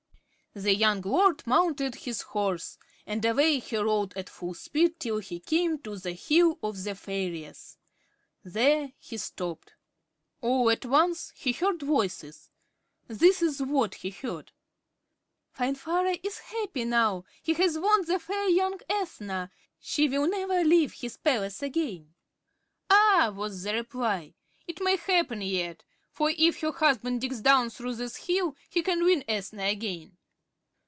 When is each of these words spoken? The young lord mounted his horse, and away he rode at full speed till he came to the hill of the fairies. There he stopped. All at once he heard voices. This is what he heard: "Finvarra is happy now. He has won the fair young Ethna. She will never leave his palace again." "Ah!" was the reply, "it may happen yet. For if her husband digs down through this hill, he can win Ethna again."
The 0.53 0.75
young 0.75 0.99
lord 0.99 1.47
mounted 1.47 1.95
his 1.95 2.23
horse, 2.23 2.77
and 3.07 3.23
away 3.23 3.59
he 3.59 3.77
rode 3.77 4.11
at 4.17 4.27
full 4.27 4.53
speed 4.53 4.99
till 4.99 5.19
he 5.19 5.39
came 5.39 5.77
to 5.83 5.95
the 5.97 6.11
hill 6.11 6.59
of 6.61 6.83
the 6.83 6.93
fairies. 6.93 7.77
There 8.43 8.91
he 8.99 9.15
stopped. 9.15 9.75
All 10.41 10.69
at 10.69 10.83
once 10.83 11.31
he 11.37 11.53
heard 11.53 11.81
voices. 11.81 12.49
This 13.07 13.41
is 13.41 13.61
what 13.61 13.95
he 13.95 14.09
heard: 14.09 14.51
"Finvarra 15.57 16.19
is 16.21 16.39
happy 16.39 16.83
now. 16.83 17.23
He 17.41 17.53
has 17.53 17.79
won 17.79 18.03
the 18.03 18.19
fair 18.19 18.49
young 18.49 18.77
Ethna. 18.89 19.51
She 19.79 20.09
will 20.09 20.27
never 20.27 20.65
leave 20.65 20.91
his 20.91 21.15
palace 21.15 21.63
again." 21.63 22.13
"Ah!" 22.89 23.31
was 23.33 23.63
the 23.63 23.73
reply, 23.73 24.33
"it 24.67 24.81
may 24.81 24.97
happen 24.97 25.41
yet. 25.41 25.83
For 26.11 26.29
if 26.37 26.59
her 26.59 26.73
husband 26.73 27.21
digs 27.21 27.39
down 27.39 27.69
through 27.69 27.95
this 27.95 28.17
hill, 28.17 28.57
he 28.69 28.81
can 28.81 29.05
win 29.05 29.23
Ethna 29.29 29.63
again." 29.63 30.17